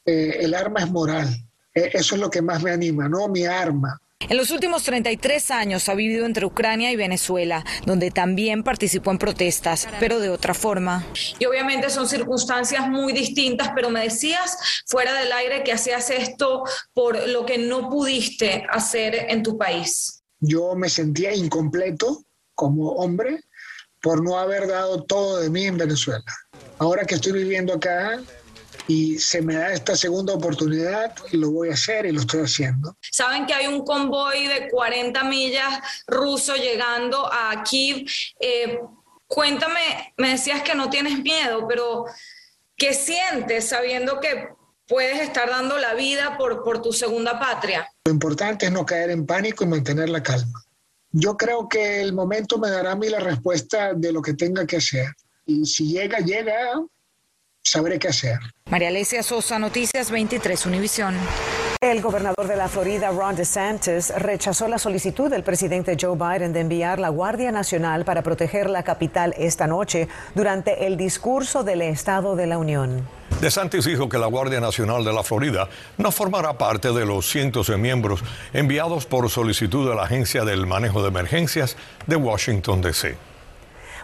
eh, 0.05 0.37
el 0.41 0.53
arma 0.53 0.81
es 0.81 0.91
moral. 0.91 1.27
E, 1.73 1.91
eso 1.93 2.15
es 2.15 2.21
lo 2.21 2.29
que 2.29 2.41
más 2.41 2.61
me 2.63 2.71
anima, 2.71 3.07
no 3.07 3.27
mi 3.27 3.45
arma. 3.45 3.99
En 4.29 4.37
los 4.37 4.51
últimos 4.51 4.83
33 4.83 5.51
años 5.51 5.89
ha 5.89 5.95
vivido 5.95 6.25
entre 6.25 6.45
Ucrania 6.45 6.91
y 6.91 6.95
Venezuela, 6.95 7.65
donde 7.85 8.11
también 8.11 8.63
participó 8.63 9.11
en 9.11 9.17
protestas, 9.17 9.87
pero 9.99 10.19
de 10.19 10.29
otra 10.29 10.53
forma. 10.53 11.05
Y 11.39 11.45
obviamente 11.45 11.89
son 11.89 12.07
circunstancias 12.07 12.87
muy 12.89 13.13
distintas, 13.13 13.71
pero 13.75 13.89
me 13.89 14.01
decías 14.01 14.57
fuera 14.87 15.13
del 15.13 15.31
aire 15.31 15.63
que 15.63 15.73
hacías 15.73 16.09
esto 16.09 16.63
por 16.93 17.27
lo 17.27 17.45
que 17.45 17.57
no 17.57 17.89
pudiste 17.89 18.65
hacer 18.69 19.27
en 19.29 19.43
tu 19.43 19.57
país 19.57 20.23
yo 20.43 20.75
me 20.75 20.89
sentía 20.89 21.33
incompleto 21.33 22.25
como 22.53 22.91
hombre 22.91 23.41
por 24.01 24.21
no 24.21 24.37
haber 24.37 24.67
dado 24.67 25.03
todo 25.03 25.39
de 25.39 25.49
mí 25.49 25.65
en 25.65 25.77
Venezuela. 25.77 26.23
Ahora 26.77 27.05
que 27.05 27.15
estoy 27.15 27.31
viviendo 27.31 27.73
acá 27.73 28.21
y 28.87 29.17
se 29.19 29.41
me 29.41 29.55
da 29.55 29.71
esta 29.71 29.95
segunda 29.95 30.33
oportunidad, 30.33 31.15
lo 31.31 31.51
voy 31.51 31.69
a 31.69 31.73
hacer 31.73 32.05
y 32.05 32.11
lo 32.11 32.21
estoy 32.21 32.41
haciendo. 32.41 32.97
Saben 33.01 33.45
que 33.45 33.53
hay 33.53 33.67
un 33.67 33.85
convoy 33.85 34.47
de 34.47 34.69
40 34.69 35.23
millas 35.23 35.79
ruso 36.07 36.55
llegando 36.55 37.31
a 37.31 37.63
Kiev. 37.63 38.05
Eh, 38.39 38.79
cuéntame, 39.27 40.13
me 40.17 40.29
decías 40.29 40.61
que 40.63 40.75
no 40.75 40.89
tienes 40.89 41.19
miedo, 41.19 41.67
pero 41.67 42.05
¿qué 42.75 42.93
sientes 42.93 43.69
sabiendo 43.69 44.19
que 44.19 44.49
puedes 44.87 45.21
estar 45.21 45.49
dando 45.49 45.77
la 45.77 45.93
vida 45.93 46.37
por, 46.37 46.63
por 46.63 46.81
tu 46.81 46.91
segunda 46.91 47.39
patria? 47.39 47.87
Lo 48.05 48.11
importante 48.11 48.65
es 48.65 48.71
no 48.71 48.85
caer 48.85 49.11
en 49.11 49.25
pánico 49.25 49.63
y 49.63 49.67
mantener 49.67 50.09
la 50.09 50.21
calma. 50.21 50.61
Yo 51.11 51.37
creo 51.37 51.69
que 51.69 52.01
el 52.01 52.11
momento 52.11 52.57
me 52.57 52.69
dará 52.69 52.93
a 52.93 52.95
mí 52.95 53.07
la 53.07 53.19
respuesta 53.19 53.93
de 53.93 54.11
lo 54.11 54.21
que 54.21 54.33
tenga 54.33 54.65
que 54.65 54.77
hacer. 54.77 55.07
Y 55.45 55.65
si 55.65 55.91
llega, 55.91 56.19
llega, 56.19 56.81
sabré 57.63 57.97
qué 57.97 58.09
hacer. 58.09 58.39
María 58.69 58.89
Alesia 58.89 59.23
Sosa, 59.23 59.57
Noticias 59.59 60.11
23, 60.11 60.65
Univisión. 60.65 61.15
El 61.81 62.01
gobernador 62.01 62.47
de 62.47 62.55
la 62.55 62.69
Florida, 62.69 63.09
Ron 63.11 63.35
DeSantis, 63.35 64.13
rechazó 64.17 64.67
la 64.67 64.77
solicitud 64.77 65.29
del 65.29 65.43
presidente 65.43 65.97
Joe 65.99 66.15
Biden 66.15 66.53
de 66.53 66.61
enviar 66.61 66.99
la 66.99 67.09
Guardia 67.09 67.51
Nacional 67.51 68.05
para 68.05 68.21
proteger 68.21 68.69
la 68.69 68.83
capital 68.83 69.33
esta 69.37 69.67
noche 69.67 70.07
durante 70.33 70.87
el 70.87 70.97
discurso 70.97 71.63
del 71.63 71.81
Estado 71.81 72.35
de 72.35 72.47
la 72.47 72.57
Unión. 72.57 73.07
DeSantis 73.41 73.85
dijo 73.85 74.07
que 74.07 74.17
la 74.17 74.27
Guardia 74.27 74.61
Nacional 74.61 75.03
de 75.03 75.11
la 75.11 75.23
Florida 75.23 75.67
no 75.97 76.11
formará 76.11 76.57
parte 76.57 76.93
de 76.93 77.05
los 77.05 77.29
cientos 77.29 77.67
de 77.67 77.77
miembros 77.77 78.23
enviados 78.53 79.05
por 79.05 79.29
solicitud 79.29 79.89
de 79.89 79.95
la 79.95 80.03
Agencia 80.03 80.45
del 80.45 80.65
Manejo 80.65 81.01
de 81.01 81.09
Emergencias 81.09 81.75
de 82.07 82.15
Washington, 82.15 82.81
D.C. 82.81 83.32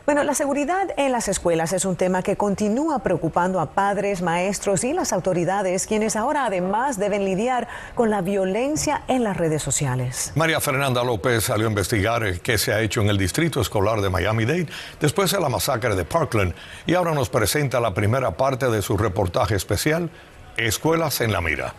Bueno, 0.05 0.23
la 0.23 0.33
seguridad 0.33 0.89
en 0.97 1.11
las 1.11 1.27
escuelas 1.27 1.73
es 1.73 1.85
un 1.85 1.95
tema 1.95 2.23
que 2.23 2.35
continúa 2.35 2.99
preocupando 2.99 3.59
a 3.59 3.67
padres, 3.67 4.21
maestros 4.21 4.83
y 4.83 4.93
las 4.93 5.13
autoridades, 5.13 5.85
quienes 5.85 6.15
ahora 6.15 6.45
además 6.45 6.97
deben 6.97 7.25
lidiar 7.25 7.67
con 7.95 8.09
la 8.09 8.21
violencia 8.21 9.03
en 9.07 9.23
las 9.23 9.37
redes 9.37 9.61
sociales. 9.61 10.31
María 10.35 10.59
Fernanda 10.59 11.03
López 11.03 11.43
salió 11.43 11.67
a 11.67 11.69
investigar 11.69 12.39
qué 12.39 12.57
se 12.57 12.73
ha 12.73 12.81
hecho 12.81 13.01
en 13.01 13.09
el 13.09 13.17
distrito 13.17 13.61
escolar 13.61 14.01
de 14.01 14.09
Miami-Dade 14.09 14.67
después 14.99 15.31
de 15.31 15.39
la 15.39 15.49
masacre 15.49 15.95
de 15.95 16.05
Parkland 16.05 16.53
y 16.85 16.95
ahora 16.95 17.13
nos 17.13 17.29
presenta 17.29 17.79
la 17.79 17.93
primera 17.93 18.31
parte 18.31 18.69
de 18.69 18.81
su 18.81 18.97
reportaje 18.97 19.55
especial, 19.55 20.09
Escuelas 20.57 21.21
en 21.21 21.31
la 21.31 21.41
Mira. 21.41 21.73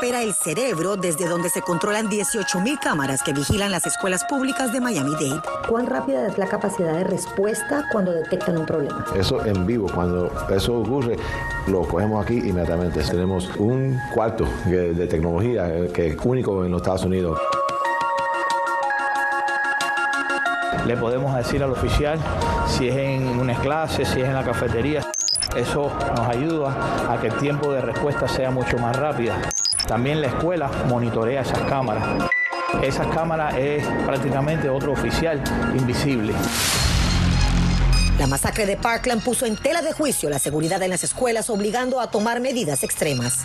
Opera 0.00 0.22
el 0.22 0.32
cerebro 0.32 0.96
desde 0.96 1.28
donde 1.28 1.50
se 1.50 1.60
controlan 1.60 2.08
18.000 2.08 2.78
cámaras 2.80 3.22
que 3.22 3.34
vigilan 3.34 3.70
las 3.70 3.84
escuelas 3.84 4.24
públicas 4.24 4.72
de 4.72 4.80
Miami-Dade. 4.80 5.42
¿Cuán 5.68 5.86
rápida 5.86 6.26
es 6.26 6.38
la 6.38 6.46
capacidad 6.46 6.94
de 6.94 7.04
respuesta 7.04 7.84
cuando 7.92 8.10
detectan 8.10 8.56
un 8.56 8.64
problema? 8.64 9.04
Eso 9.14 9.44
en 9.44 9.66
vivo, 9.66 9.88
cuando 9.94 10.32
eso 10.48 10.78
ocurre, 10.78 11.18
lo 11.66 11.82
cogemos 11.82 12.24
aquí 12.24 12.38
inmediatamente. 12.38 13.02
Tenemos 13.02 13.50
un 13.58 14.00
cuarto 14.14 14.48
de 14.64 15.06
tecnología 15.06 15.68
que 15.92 16.06
es 16.06 16.16
único 16.24 16.64
en 16.64 16.70
los 16.70 16.80
Estados 16.80 17.04
Unidos. 17.04 17.38
Le 20.86 20.96
podemos 20.96 21.36
decir 21.36 21.62
al 21.62 21.72
oficial 21.72 22.18
si 22.66 22.88
es 22.88 22.96
en 22.96 23.38
una 23.38 23.54
clase, 23.60 24.06
si 24.06 24.22
es 24.22 24.28
en 24.28 24.32
la 24.32 24.44
cafetería. 24.44 25.02
Eso 25.54 25.92
nos 26.16 26.26
ayuda 26.26 27.12
a 27.12 27.20
que 27.20 27.26
el 27.26 27.34
tiempo 27.34 27.70
de 27.70 27.82
respuesta 27.82 28.26
sea 28.26 28.50
mucho 28.50 28.78
más 28.78 28.96
rápido. 28.96 29.34
También 29.90 30.20
la 30.20 30.28
escuela 30.28 30.70
monitorea 30.88 31.40
esas 31.40 31.58
cámaras. 31.62 32.04
Esas 32.80 33.08
cámaras 33.08 33.56
es 33.56 33.84
prácticamente 34.06 34.68
otro 34.68 34.92
oficial 34.92 35.42
invisible. 35.76 36.32
La 38.16 38.28
masacre 38.28 38.66
de 38.66 38.76
Parkland 38.76 39.20
puso 39.24 39.46
en 39.46 39.56
tela 39.56 39.82
de 39.82 39.92
juicio 39.92 40.30
la 40.30 40.38
seguridad 40.38 40.80
en 40.84 40.90
las 40.90 41.02
escuelas, 41.02 41.50
obligando 41.50 41.98
a 41.98 42.08
tomar 42.08 42.38
medidas 42.38 42.84
extremas. 42.84 43.38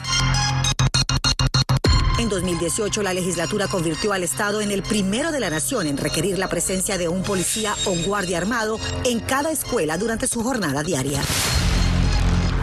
En 2.19 2.29
2018, 2.29 3.01
la 3.01 3.15
legislatura 3.15 3.67
convirtió 3.67 4.13
al 4.13 4.21
Estado 4.21 4.61
en 4.61 4.69
el 4.69 4.83
primero 4.83 5.31
de 5.31 5.39
la 5.39 5.49
nación 5.49 5.87
en 5.87 5.97
requerir 5.97 6.37
la 6.37 6.47
presencia 6.47 6.99
de 6.99 7.07
un 7.07 7.23
policía 7.23 7.73
o 7.85 7.95
guardia 8.05 8.37
armado 8.37 8.77
en 9.03 9.19
cada 9.19 9.49
escuela 9.49 9.97
durante 9.97 10.27
su 10.27 10.43
jornada 10.43 10.83
diaria. 10.83 11.21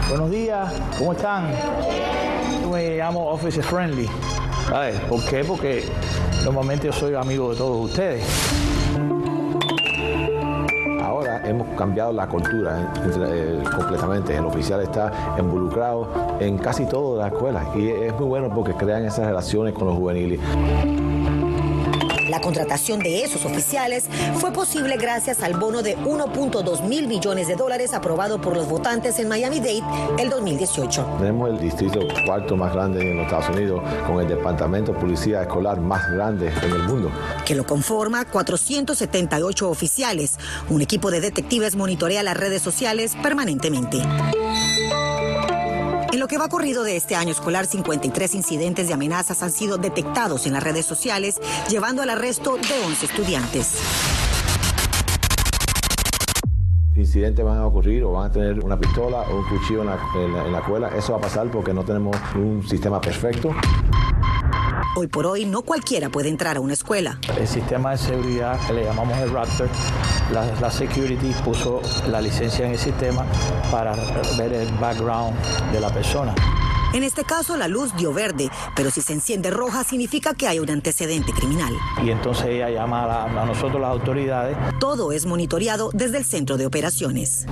Buenos 0.07 0.31
días, 0.31 0.71
¿cómo 0.97 1.11
están? 1.11 1.51
Me 2.73 2.97
llamo 2.97 3.29
Office 3.29 3.61
Friendly. 3.61 4.09
¿Por 5.07 5.23
qué? 5.25 5.43
Porque 5.43 5.83
normalmente 6.43 6.87
yo 6.87 6.93
soy 6.93 7.13
amigo 7.13 7.51
de 7.51 7.57
todos 7.57 7.85
ustedes. 7.85 8.23
Ahora 10.99 11.41
hemos 11.45 11.67
cambiado 11.77 12.11
la 12.11 12.27
cultura 12.27 12.81
¿eh? 12.81 13.11
Eh, 13.15 13.63
completamente. 13.75 14.35
El 14.35 14.45
oficial 14.45 14.81
está 14.81 15.35
involucrado 15.37 16.37
en 16.39 16.57
casi 16.57 16.87
todas 16.87 17.23
las 17.23 17.33
escuelas 17.33 17.63
y 17.75 17.89
es 17.89 18.13
muy 18.13 18.25
bueno 18.25 18.49
porque 18.53 18.73
crean 18.73 19.05
esas 19.05 19.27
relaciones 19.27 19.73
con 19.75 19.87
los 19.87 19.95
juveniles. 19.95 20.39
La 22.33 22.41
contratación 22.41 22.97
de 22.97 23.23
esos 23.23 23.45
oficiales 23.45 24.05
fue 24.39 24.51
posible 24.51 24.97
gracias 24.97 25.43
al 25.43 25.53
bono 25.53 25.83
de 25.83 25.95
1.2 25.95 26.81
mil 26.81 27.07
millones 27.07 27.47
de 27.47 27.55
dólares 27.55 27.93
aprobado 27.93 28.41
por 28.41 28.57
los 28.57 28.67
votantes 28.67 29.19
en 29.19 29.27
Miami-Dade 29.27 29.83
el 30.17 30.31
2018. 30.31 31.17
Tenemos 31.19 31.51
el 31.51 31.59
distrito 31.59 31.99
cuarto 32.25 32.57
más 32.57 32.73
grande 32.73 33.01
en 33.01 33.17
los 33.17 33.27
Estados 33.27 33.55
Unidos, 33.55 33.83
con 34.07 34.19
el 34.19 34.27
departamento 34.27 34.93
de 34.93 34.99
policía 34.99 35.43
escolar 35.43 35.79
más 35.79 36.11
grande 36.11 36.51
en 36.63 36.71
el 36.71 36.81
mundo. 36.81 37.11
Que 37.45 37.53
lo 37.53 37.67
conforma 37.67 38.25
478 38.25 39.69
oficiales. 39.69 40.39
Un 40.71 40.81
equipo 40.81 41.11
de 41.11 41.21
detectives 41.21 41.75
monitorea 41.75 42.23
las 42.23 42.35
redes 42.35 42.63
sociales 42.63 43.15
permanentemente. 43.21 44.01
Lo 46.23 46.29
que 46.29 46.37
va 46.37 46.47
corrido 46.47 46.85
de 46.85 46.95
este 46.95 47.15
año 47.15 47.31
escolar, 47.31 47.65
53 47.65 48.35
incidentes 48.35 48.87
de 48.87 48.93
amenazas 48.93 49.43
han 49.43 49.51
sido 49.51 49.77
detectados 49.77 50.47
en 50.47 50.53
las 50.53 50.63
redes 50.63 50.85
sociales, 50.85 51.41
llevando 51.69 52.01
al 52.01 52.09
arresto 52.09 52.55
de 52.55 52.85
11 52.85 53.05
estudiantes 53.07 53.77
incidentes 56.95 57.43
van 57.43 57.57
a 57.57 57.67
ocurrir 57.67 58.03
o 58.03 58.13
van 58.13 58.29
a 58.29 58.31
tener 58.31 58.63
una 58.63 58.79
pistola 58.79 59.21
o 59.21 59.37
un 59.37 59.43
cuchillo 59.49 59.81
en 59.81 59.87
la, 59.87 59.99
en 60.15 60.51
la, 60.51 60.59
escuela. 60.59 60.89
Eso 60.97 61.13
va 61.13 61.19
a 61.19 61.21
pasar 61.21 61.49
porque 61.51 61.73
no 61.73 61.83
tenemos 61.83 62.15
un 62.35 62.63
sistema 62.67 63.01
perfecto. 63.01 63.51
Hoy 64.95 65.07
por 65.07 65.25
hoy 65.25 65.45
no 65.45 65.63
cualquiera 65.63 66.09
puede 66.09 66.29
entrar 66.29 66.57
a 66.57 66.59
una 66.59 66.73
escuela. 66.73 67.17
El 67.35 67.47
sistema 67.47 67.91
de 67.91 67.97
seguridad 67.97 68.59
que 68.67 68.73
le 68.73 68.83
llamamos 68.83 69.17
el 69.17 69.31
Raptor, 69.31 69.67
la, 70.31 70.45
la 70.61 70.69
security 70.69 71.31
puso 71.43 71.81
la 72.07 72.21
licencia 72.21 72.67
en 72.67 72.73
el 72.73 72.77
sistema 72.77 73.25
para 73.71 73.95
ver 74.37 74.53
el 74.53 74.71
background 74.73 75.35
de 75.71 75.79
la 75.79 75.89
persona. 75.89 76.35
En 76.93 77.01
este 77.01 77.23
caso, 77.23 77.57
la 77.57 77.67
luz 77.67 77.95
dio 77.95 78.13
verde, 78.13 78.51
pero 78.75 78.91
si 78.91 79.01
se 79.01 79.13
enciende 79.13 79.49
roja 79.49 79.83
significa 79.83 80.35
que 80.35 80.47
hay 80.47 80.59
un 80.59 80.69
antecedente 80.69 81.33
criminal. 81.33 81.73
Y 82.03 82.11
entonces 82.11 82.45
ella 82.45 82.69
llama 82.69 83.05
a, 83.05 83.41
a 83.41 83.45
nosotros 83.47 83.81
las 83.81 83.89
autoridades. 83.89 84.55
Todo 84.79 85.11
es 85.11 85.25
monitoreado 85.25 85.89
desde 85.91 86.19
el 86.19 86.23
centro 86.23 86.55
de 86.55 86.67
operaciones. 86.67 87.47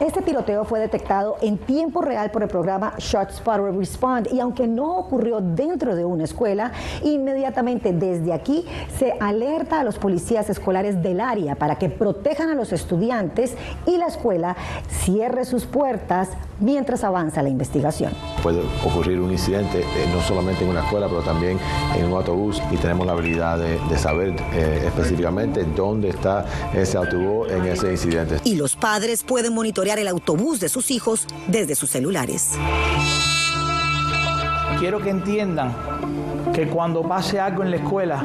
Este 0.00 0.22
tiroteo 0.22 0.64
fue 0.64 0.78
detectado 0.78 1.38
en 1.42 1.58
tiempo 1.58 2.02
real 2.02 2.30
por 2.30 2.44
el 2.44 2.48
programa 2.48 2.94
ShotSpotter 2.98 3.74
Respond 3.76 4.28
y 4.32 4.38
aunque 4.38 4.68
no 4.68 4.96
ocurrió 4.96 5.40
dentro 5.40 5.96
de 5.96 6.04
una 6.04 6.22
escuela, 6.22 6.70
inmediatamente 7.02 7.92
desde 7.92 8.32
aquí 8.32 8.64
se 8.96 9.14
alerta 9.18 9.80
a 9.80 9.84
los 9.84 9.98
policías 9.98 10.48
escolares 10.50 11.02
del 11.02 11.20
área 11.20 11.56
para 11.56 11.78
que 11.78 11.88
protejan 11.88 12.48
a 12.48 12.54
los 12.54 12.72
estudiantes 12.72 13.56
y 13.86 13.96
la 13.96 14.06
escuela 14.06 14.56
cierre 14.88 15.44
sus 15.44 15.64
puertas 15.64 16.28
mientras 16.60 17.02
avanza 17.02 17.42
la 17.42 17.48
investigación. 17.48 18.12
Puede 18.40 18.62
ocurrir 18.84 19.20
un 19.20 19.32
incidente 19.32 19.80
eh, 19.80 19.84
no 20.12 20.20
solamente 20.20 20.62
en 20.62 20.70
una 20.70 20.84
escuela, 20.84 21.08
pero 21.08 21.22
también 21.22 21.58
en 21.96 22.06
un 22.06 22.12
autobús 22.12 22.62
y 22.70 22.76
tenemos 22.76 23.04
la 23.04 23.14
habilidad 23.14 23.58
de, 23.58 23.78
de 23.88 23.98
saber 23.98 24.34
eh, 24.52 24.84
específicamente 24.86 25.64
dónde 25.76 26.10
está 26.10 26.46
ese 26.72 26.96
autobús 26.96 27.50
en 27.50 27.64
ese 27.64 27.90
incidente. 27.90 28.36
Y 28.44 28.54
los 28.54 28.76
padres 28.76 29.24
pueden 29.24 29.54
monitorear 29.54 29.87
el 29.96 30.08
autobús 30.08 30.60
de 30.60 30.68
sus 30.68 30.90
hijos 30.90 31.26
desde 31.46 31.74
sus 31.74 31.88
celulares. 31.88 32.58
Quiero 34.78 35.00
que 35.00 35.10
entiendan 35.10 35.74
que 36.52 36.68
cuando 36.68 37.02
pase 37.02 37.40
algo 37.40 37.62
en 37.62 37.70
la 37.70 37.76
escuela, 37.76 38.24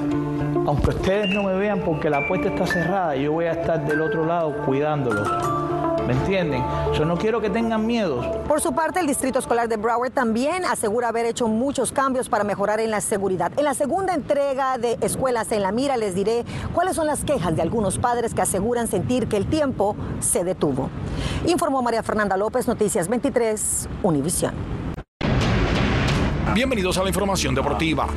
aunque 0.65 0.89
ustedes 0.89 1.29
no 1.29 1.43
me 1.43 1.53
vean 1.55 1.81
porque 1.81 2.09
la 2.09 2.27
puerta 2.27 2.49
está 2.49 2.65
cerrada, 2.65 3.15
yo 3.15 3.31
voy 3.31 3.45
a 3.45 3.51
estar 3.51 3.85
del 3.85 4.01
otro 4.01 4.25
lado 4.25 4.65
cuidándolos. 4.65 5.62
¿Me 6.07 6.13
entienden? 6.13 6.63
Yo 6.93 7.05
no 7.05 7.17
quiero 7.17 7.39
que 7.39 7.49
tengan 7.49 7.85
miedo. 7.85 8.21
Por 8.47 8.59
su 8.59 8.73
parte, 8.73 8.99
el 8.99 9.07
Distrito 9.07 9.39
Escolar 9.39 9.69
de 9.69 9.77
Broward 9.77 10.11
también 10.11 10.65
asegura 10.65 11.07
haber 11.07 11.25
hecho 11.25 11.47
muchos 11.47 11.93
cambios 11.93 12.27
para 12.27 12.43
mejorar 12.43 12.81
en 12.81 12.91
la 12.91 12.99
seguridad. 12.99 13.51
En 13.55 13.63
la 13.63 13.73
segunda 13.73 14.13
entrega 14.13 14.77
de 14.77 14.97
Escuelas 14.99 15.51
en 15.53 15.61
la 15.61 15.71
Mira 15.71 15.95
les 15.95 16.13
diré 16.13 16.43
cuáles 16.73 16.97
son 16.97 17.07
las 17.07 17.23
quejas 17.23 17.55
de 17.55 17.61
algunos 17.61 17.99
padres 17.99 18.33
que 18.33 18.41
aseguran 18.41 18.87
sentir 18.87 19.27
que 19.27 19.37
el 19.37 19.47
tiempo 19.47 19.95
se 20.19 20.43
detuvo. 20.43 20.89
Informó 21.45 21.81
María 21.81 22.03
Fernanda 22.03 22.35
López, 22.35 22.67
Noticias 22.67 23.07
23, 23.07 23.87
Univisión. 24.03 24.82
Bienvenidos 26.53 26.99
a 26.99 27.01
la 27.01 27.07
información 27.07 27.55
deportiva. 27.55 28.07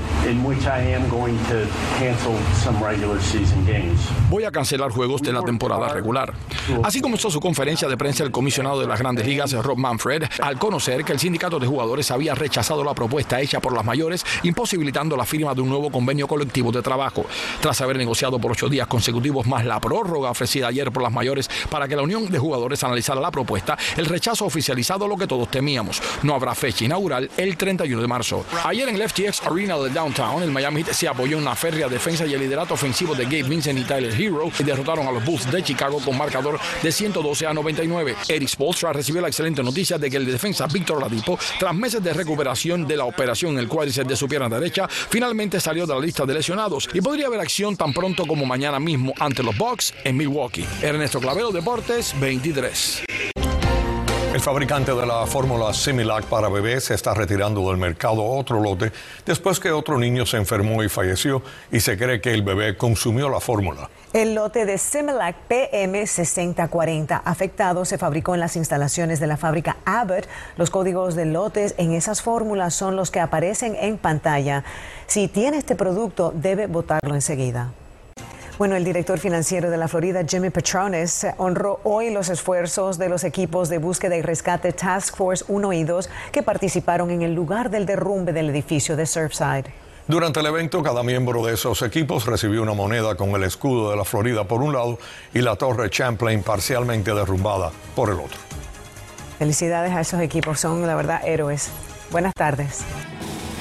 Voy 4.29 4.45
a 4.45 4.51
cancelar 4.51 4.91
juegos 4.91 5.23
de 5.23 5.33
la 5.33 5.41
temporada 5.41 5.89
regular. 5.89 6.35
Así 6.83 7.01
comenzó 7.01 7.31
su 7.31 7.41
conferencia 7.41 7.89
de 7.89 7.97
prensa 7.97 8.25
el 8.25 8.31
comisionado 8.31 8.79
de 8.79 8.87
las 8.87 9.01
grandes 9.01 9.27
ligas, 9.27 9.53
Rob 9.53 9.79
Manfred, 9.79 10.25
al 10.43 10.59
conocer 10.59 11.03
que 11.03 11.13
el 11.13 11.19
sindicato 11.19 11.59
de 11.59 11.67
jugadores 11.67 12.11
había 12.11 12.35
rechazado 12.35 12.85
la 12.85 12.93
propuesta 12.93 13.41
hecha 13.41 13.61
por 13.61 13.73
las 13.73 13.87
mayores, 13.87 14.27
imposibilitando 14.43 15.17
la 15.17 15.25
firma 15.25 15.55
de 15.55 15.63
un 15.63 15.71
nuevo 15.71 15.91
convenio 15.91 16.29
colectivo 16.29 16.71
de 16.71 16.83
trabajo. 16.83 17.25
Tras 17.63 17.81
haber 17.81 17.97
negociado 17.97 18.39
por 18.39 18.53
ocho 18.53 18.69
días 18.69 18.87
consecutivos 18.87 19.47
más 19.47 19.65
la 19.65 19.81
prórroga 19.81 20.31
ofrecida 20.31 20.69
ayer 20.69 20.93
por 20.93 21.03
las 21.03 21.13
mayores 21.13 21.49
para 21.71 21.89
que 21.89 21.97
la 21.97 22.03
unión 22.03 22.31
de 22.31 22.39
jugadores 22.39 22.85
analizara 22.85 23.19
la 23.19 23.31
propuesta, 23.31 23.79
el 23.97 24.05
rechazo 24.05 24.45
ha 24.45 24.49
oficializado 24.49 25.09
lo 25.09 25.17
que 25.17 25.27
todos 25.27 25.49
temíamos. 25.49 26.03
No 26.23 26.35
habrá 26.35 26.55
fecha 26.55 26.85
inaugural 26.85 27.31
el 27.39 27.57
31 27.57 28.03
de 28.03 28.09
marzo. 28.09 28.26
Ayer 28.65 28.89
en 28.89 28.97
el 28.97 29.09
FTX 29.09 29.43
Arena 29.43 29.79
de 29.79 29.91
Downtown, 29.91 30.43
el 30.43 30.51
Miami 30.51 30.83
Heat 30.83 30.95
se 30.95 31.07
apoyó 31.07 31.37
en 31.37 31.43
una 31.43 31.55
férrea 31.55 31.89
defensa 31.89 32.27
y 32.27 32.35
el 32.35 32.41
liderato 32.41 32.75
ofensivo 32.75 33.15
de 33.15 33.25
Gabe 33.25 33.45
Vincent 33.45 33.79
y 33.79 33.85
Tyler 33.85 34.13
Hero 34.21 34.51
y 34.59 34.63
derrotaron 34.65 35.07
a 35.07 35.13
los 35.13 35.25
Bulls 35.25 35.51
de 35.51 35.63
Chicago 35.63 36.01
con 36.05 36.17
marcador 36.19 36.59
de 36.83 36.91
112 36.91 37.47
a 37.47 37.55
99. 37.55 38.17
Eric 38.29 38.49
Spolstra 38.49 38.93
recibió 38.93 39.23
la 39.23 39.29
excelente 39.29 39.63
noticia 39.63 39.99
de 39.99 40.11
que 40.11 40.17
el 40.17 40.27
defensa 40.27 40.67
Víctor 40.67 41.01
Ladipo, 41.01 41.39
tras 41.59 41.75
meses 41.75 42.03
de 42.03 42.13
recuperación 42.13 42.87
de 42.87 42.97
la 42.97 43.05
operación 43.05 43.53
en 43.53 43.59
el 43.61 43.69
cuádriceps 43.69 44.09
de 44.09 44.17
su 44.17 44.27
pierna 44.27 44.49
derecha, 44.49 44.89
finalmente 44.89 45.61
salió 45.61 45.87
de 45.87 45.95
la 45.95 46.01
lista 46.01 46.27
de 46.27 46.35
lesionados 46.35 46.89
y 46.93 47.01
podría 47.01 47.27
haber 47.27 47.41
acción 47.41 47.77
tan 47.77 47.93
pronto 47.93 48.27
como 48.27 48.45
mañana 48.45 48.81
mismo 48.81 49.13
ante 49.21 49.43
los 49.43 49.57
Bucks 49.57 49.95
en 50.05 50.17
Milwaukee. 50.17 50.67
Ernesto 50.83 51.21
Clavero, 51.21 51.53
Deportes 51.53 52.15
23. 52.19 53.05
El 54.37 54.43
fabricante 54.43 54.93
de 54.93 55.07
la 55.07 55.27
fórmula 55.27 55.73
Similac 55.73 56.27
para 56.27 56.51
bebés 56.51 56.85
se 56.85 56.95
está 56.95 57.15
retirando 57.15 57.67
del 57.71 57.79
mercado 57.79 58.23
otro 58.23 58.61
lote 58.61 58.93
después 59.25 59.59
que 59.59 59.73
otro 59.73 59.99
niño 59.99 60.27
se 60.27 60.37
enfermó 60.37 60.83
y 60.83 60.91
falleció 60.91 61.41
y 61.73 61.81
se 61.81 61.97
cree 61.97 62.21
que 62.21 62.35
el 62.35 62.43
bebé 62.43 62.77
consumió 62.77 63.31
la 63.31 63.41
fórmula. 63.41 63.89
El 64.13 64.35
lote 64.35 64.67
de 64.67 64.77
Similac 64.77 65.37
PM6040 65.49 67.23
afectado 67.25 67.87
se 67.87 67.97
fabricó 67.97 68.35
en 68.35 68.41
las 68.41 68.57
instalaciones 68.57 69.21
de 69.21 69.27
la 69.27 69.39
fábrica 69.39 69.79
Abbott. 69.87 70.29
Los 70.59 70.69
códigos 70.69 71.15
de 71.15 71.25
lotes 71.25 71.75
en 71.79 71.93
esas 71.93 72.21
fórmulas 72.21 72.75
son 72.75 72.95
los 72.95 73.11
que 73.11 73.21
aparecen 73.21 73.75
en 73.81 73.97
pantalla. 73.97 74.65
Si 75.07 75.29
tiene 75.29 75.57
este 75.57 75.77
producto, 75.77 76.31
debe 76.37 76.67
botarlo 76.67 77.15
enseguida. 77.15 77.73
Bueno, 78.59 78.75
el 78.75 78.85
director 78.85 79.19
financiero 79.19 79.71
de 79.71 79.77
la 79.77 79.87
Florida, 79.87 80.23
Jimmy 80.27 80.49
Patrones, 80.49 81.27
honró 81.37 81.79
hoy 81.85 82.09
los 82.09 82.31
esfuerzos 82.31 82.97
de 82.97 83.11
los 83.11 83.23
equipos 83.23 83.69
de 83.69 83.77
búsqueda 83.77 84.17
y 84.17 84.23
rescate 84.23 84.73
Task 84.73 85.15
Force 85.15 85.45
1 85.47 85.75
y 85.75 85.85
2 85.85 86.09
que 86.33 86.43
participaron 86.43 87.11
en 87.11 87.21
el 87.21 87.35
lugar 87.35 87.69
del 87.69 87.85
derrumbe 87.85 88.33
del 88.33 88.49
edificio 88.49 88.97
de 88.97 89.05
Surfside. 89.05 89.67
Durante 90.09 90.41
el 90.41 90.47
evento, 90.47 90.83
cada 90.83 91.03
miembro 91.03 91.45
de 91.45 91.53
esos 91.53 91.83
equipos 91.83 92.25
recibió 92.25 92.63
una 92.63 92.73
moneda 92.73 93.15
con 93.15 93.31
el 93.31 93.43
escudo 93.43 93.91
de 93.91 93.97
la 93.99 94.07
Florida 94.07 94.45
por 94.45 94.63
un 94.63 94.73
lado 94.73 94.99
y 95.35 95.41
la 95.41 95.57
torre 95.57 95.91
Champlain 95.91 96.43
parcialmente 96.43 97.13
derrumbada 97.13 97.73
por 97.95 98.09
el 98.09 98.21
otro. 98.21 98.39
Felicidades 99.39 99.93
a 99.93 100.01
esos 100.01 100.21
equipos, 100.23 100.59
son 100.59 100.87
la 100.87 100.95
verdad 100.95 101.21
héroes. 101.27 101.69
Buenas 102.11 102.33
tardes. 102.33 102.87